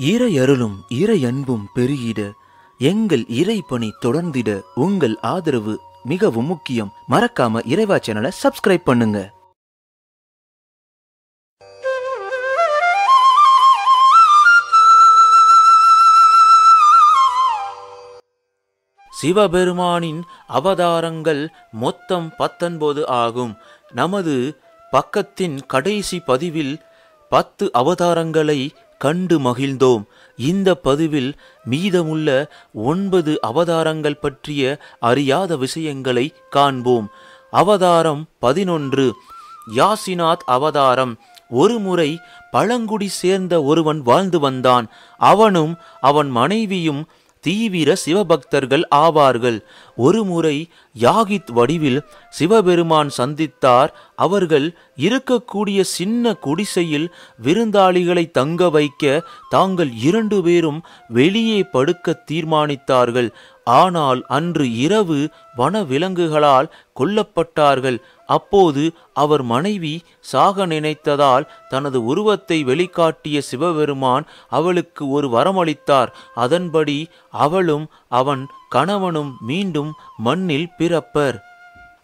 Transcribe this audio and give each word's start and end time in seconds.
இறையருளும் 0.00 0.74
இறையன்பும் 0.88 1.62
பெருகிட 1.74 2.32
எங்கள் 2.78 3.20
இறைப்பணி 3.20 3.90
தொடர்ந்திட 4.00 4.60
உங்கள் 4.74 5.18
ஆதரவு 5.20 5.80
மிகவும் 6.04 6.44
முக்கியம். 6.44 6.92
மறக்காம 7.10 7.66
இறைவா 7.66 7.96
சேனலை 7.96 8.30
சப்ஸ்கிரைப் 8.42 8.84
பண்ணுங்க. 8.84 9.34
சிவபெருமானின் 19.22 20.22
அவதாரங்கள் 20.46 21.48
மொத்தம் 21.72 22.32
பத்தொன்பது 22.36 23.08
ஆகும். 23.08 23.56
நமது 23.92 24.60
பக்கத்தின் 24.92 25.58
கடைசி 25.66 26.20
பதிவில் 26.20 26.82
பத்து 27.28 27.70
அவதாரங்களை 27.74 28.70
கண்டு 28.98 29.38
மகிழ்ந்தோம். 29.38 30.04
இந்த 30.36 30.74
பதிவில் 30.74 31.34
மீதமுள்ள 31.64 32.52
ஒன்பது 32.74 33.40
அவதாரங்கள் 33.40 34.16
பற்றிய 34.16 34.78
அறியாத 35.00 35.56
விஷயங்களை 35.56 36.34
காண்போம். 36.50 37.10
அவதாரம் 37.50 38.26
பதினொன்று. 38.38 39.14
யாசிநாத் 39.76 40.44
அவதாரம். 40.46 41.18
ஒருமுறை 41.50 42.20
பழங்குடி 42.50 43.08
சேர்ந்த 43.08 43.62
ஒருவன் 43.62 44.02
வாழ்ந்து 44.02 44.38
வந்தான். 44.38 44.86
அவனும் 45.18 45.76
அவன் 46.00 46.30
மனைவியும் 46.30 47.06
தீவிர 47.46 47.88
சிவபக்தர்கள் 48.04 48.84
ஆவார்கள். 48.94 49.58
ஒருமுறை 49.96 50.56
யாகித் 51.00 51.52
வடிவில் 51.58 52.00
சிவபெருமான் 52.30 53.10
சந்தித்தார். 53.18 53.90
அவர்கள் 54.24 54.66
இருக்கக்கூடிய 55.06 55.80
சின்ன 55.96 56.34
குடிசையில் 56.46 57.08
விருந்தாளிகளை 57.46 58.24
தங்க 58.38 58.70
வைக்க 58.70 59.22
தாங்கள் 59.54 59.92
இரண்டு 60.08 60.38
பேரும் 60.42 60.80
வெளியே 61.20 61.60
படுக்க 61.74 62.16
தீர்மானித்தார்கள். 62.30 63.30
ஆனால் 63.76 64.20
அன்று 64.36 64.66
இரவு 64.86 65.18
வனவிலங்குகளால் 65.58 66.68
கொல்லப்பட்டார்கள். 66.98 67.98
அப்போது 68.26 68.92
அவர் 69.14 69.42
மனைவி 69.42 70.02
சாக 70.20 70.66
நினைத்ததால் 70.66 71.46
தனது 71.68 72.04
உருவத்தை 72.04 72.64
வெளிக்காட்டிய 72.64 73.38
சிவபெருமான் 73.38 74.24
அவளுக்கு 74.48 75.08
ஒரு 75.08 75.28
வரமளித்தார். 75.28 76.08
அதன்படி 76.34 77.08
அவளும் 77.30 77.88
அவன் 78.08 78.46
கணவனும் 78.68 79.36
மீண்டும் 79.40 79.94
மண்ணில் 80.16 80.70
பிறப்பர். 80.78 81.38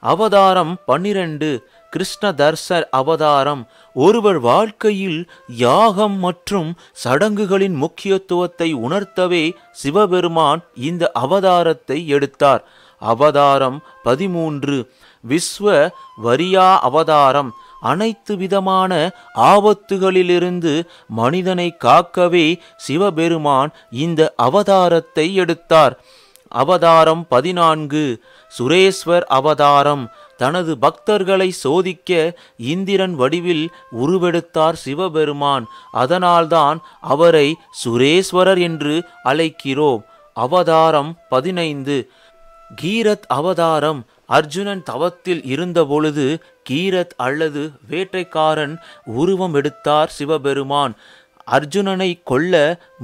அவதாரம் 0.00 0.78
பன்னிரண்டு. 0.86 1.70
கிருஷ்ண 1.90 2.32
தர்சர் 2.32 2.84
அவதாரம். 2.90 3.68
ஒருவர் 3.94 4.38
வாழ்க்கையில் 4.40 5.30
யாகம் 5.46 6.18
மற்றும் 6.18 6.74
சடங்குகளின் 6.92 7.74
முக்கியத்துவத்தை 7.74 8.74
உணர்த்தவே 8.74 9.52
சிவபெருமான் 9.70 10.62
இந்த 10.74 11.10
அவதாரத்தை 11.14 12.06
எடுத்தார். 12.06 12.64
அவதாரம் 12.98 13.82
பதிமூன்று. 14.02 14.92
விஸ்வ 15.28 15.90
வரியா 16.24 16.78
அவதாரம். 16.78 17.54
அனைத்து 17.80 18.36
விதமான 18.36 19.10
ஆபத்துகளிலிருந்து 19.34 20.84
மனிதனை 21.08 21.76
காக்கவே 21.84 22.58
சிவபெருமான் 22.76 23.70
இந்த 23.90 24.34
அவதாரத்தை 24.42 25.34
எடுத்தார். 25.34 26.00
அவதாரம் 26.48 27.26
பதினான்கு. 27.28 28.22
சுரேஸ்வர் 28.58 29.22
அவதாரம். 29.22 30.10
தனது 30.36 30.76
பக்தர்களை 30.82 31.48
சோதிக்க 31.48 32.38
இந்திரன் 32.56 33.14
வடிவில் 33.14 33.70
உருவெடுத்தார் 34.00 34.72
சிவபெருமான். 34.72 35.66
அதனால்தான் 35.92 36.80
அவரை 37.00 37.56
சுரேஸ்வரர் 37.84 38.60
என்று 38.60 39.04
அழைக்கிறோம். 39.24 40.02
அவதாரம் 40.34 41.18
பதினைந்து. 41.28 42.10
கீரத் 42.82 43.26
அவதாரம் 43.28 44.06
அர்ஜுனன் 44.36 44.82
தவத்தில் 44.82 45.42
இருந்தபொழுது 45.54 46.26
கீரத் 46.70 47.14
அல்லது 47.16 47.62
வேட்டைக்காரன் 47.90 48.74
உருவம் 49.18 49.54
எடுத்தார் 49.54 50.14
சிவபெருமான். 50.18 50.94
அர்ஜுனனை 51.50 52.10
கொல்ல 52.24 52.54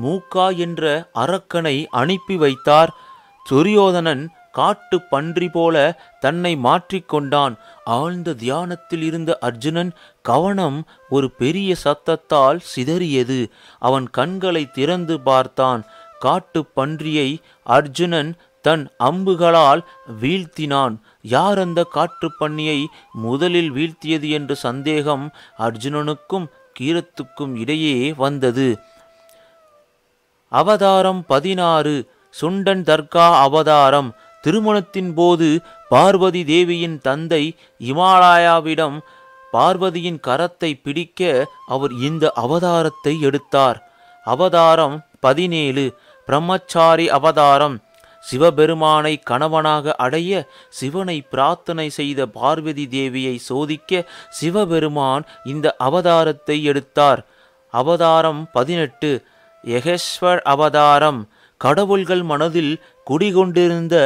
மூக்கா 0.03 0.47
என்ற 0.57 0.85
அரக்கனை 1.15 1.77
அனுப்பி 2.01 2.37
வைத்தார். 2.37 2.93
துரியோதனன் 3.45 4.25
காட்டு 4.53 4.97
பன்றி 5.11 5.49
போல 5.49 5.77
தன்னை 6.21 6.53
மாற்றிக்கொண்டான் 6.65 7.55
ஆழ்ந்த 7.97 8.35
தியானத்தில் 8.35 9.03
இருந்த 9.03 9.31
அர்ஜுனன் 9.41 9.93
கவனம் 10.23 10.79
ஒரு 11.09 11.29
பெரிய 11.43 11.75
சத்தத்தால் 11.85 12.61
சிதறியது. 12.73 13.39
அவன் 13.79 14.07
கண்களை 14.11 14.65
திறந்து 14.71 15.17
பார்த்தான். 15.21 15.83
காட்டு 16.19 16.61
பன்றியை 16.77 17.31
அர்ஜுனன் 17.77 18.31
தன் 18.69 18.85
அம்புகளால் 19.09 19.83
வீழ்த்தினான். 20.21 20.95
யார் 21.35 21.59
அந்த 21.65 21.81
காற்று 21.97 22.29
பண்ணியை 22.41 22.79
முதலில் 23.25 23.73
வீழ்த்தியது 23.73 24.29
என்ற 24.39 24.53
சந்தேகம் 24.67 25.27
அர்ஜுனனுக்கும் 25.67 26.47
கீரத்துக்கும் 26.81 27.55
இடையே 27.63 27.99
வந்தது. 28.23 28.69
அவதாரம் 30.53 31.21
பதினாறு. 31.27 31.95
சுண்டன் 32.35 32.83
தர்கா 32.91 33.27
அவதாரம். 33.47 34.11
திருமணத்தின் 34.45 35.11
போது 35.15 35.49
பார்வதி 35.89 36.43
தேவியின் 36.51 36.99
தந்தை 37.07 37.43
இமாலயாவிடம் 37.91 38.97
பார்வதியின் 39.53 40.21
கரத்தை 40.27 40.71
பிடிக்க 40.85 41.31
அவர் 41.67 41.93
இந்த 42.09 42.25
அவதாரத்தை 42.45 43.15
எடுத்தார். 43.29 43.79
அவதாரம் 44.27 44.97
பதினேழு. 45.27 45.85
பிரம்மச்சாரி 46.29 47.07
அவதாரம். 47.19 47.77
சிவபெருமானை 48.29 49.15
கணவனாக 49.31 49.95
அடைய 50.05 50.31
சிவனை 50.79 51.17
பிரார்த்தனை 51.33 51.87
செய்த 51.99 52.21
பார்வதி 52.39 52.85
தேவியை 52.97 53.35
சோதிக்க 53.49 54.03
சிவபெருமான் 54.39 55.25
இந்த 55.45 55.77
அவதாரத்தை 55.89 56.57
எடுத்தார். 56.71 57.23
அவதாரம் 57.75 58.43
பதினெட்டு. 58.53 59.11
யகேஸ்வர் 59.65 60.41
அவதாரம். 60.55 61.21
கடவுள்கள் 61.61 62.23
மனதில் 62.23 62.75
குடிகொண்டிருந்த 63.07 63.97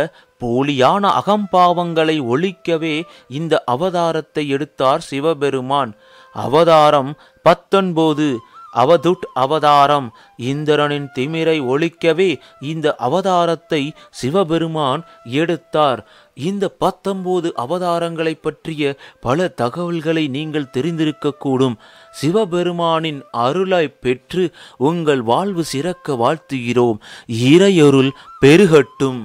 போலியான 0.41 1.05
அகம்பாவங்களை 1.21 2.17
ஒழிக்கவே 2.33 2.95
இந்த 3.39 3.63
அவதாரத்தை 3.75 4.45
எடுத்தார் 4.55 5.03
சிவபெருமான். 5.11 5.93
அவதாரம் 6.37 7.13
பத்தொன்பது. 7.47 8.29
அவதுட் 8.77 9.25
அவதாரம். 9.35 10.15
இந்திரனின் 10.37 11.09
திமிரை 11.15 11.59
ஒழிக்கவே 11.73 12.41
இந்த 12.61 12.95
அவதாரத்தை 12.99 13.91
சிவபெருமான் 14.11 15.05
எடுத்தார். 15.25 16.09
இந்த 16.35 16.69
பத்தொன்பது 16.69 17.53
அவதாரங்களை 17.57 18.39
பற்றிய 18.43 18.97
பல 19.21 19.49
தகவல்களை 19.49 20.29
நீங்கள் 20.29 20.73
தெரிந்திருக்கக்கூடும். 20.73 21.77
சிவபெருமானின் 22.23 23.23
அருளை 23.31 23.89
பெற்று 23.89 24.51
உங்கள் 24.77 25.23
வாழ்வு 25.23 25.65
சிறக்க 25.65 26.13
வாழ்த்துகிறோம். 26.13 26.99
இறையொருள் 27.27 28.11
பெருகட்டும். 28.41 29.21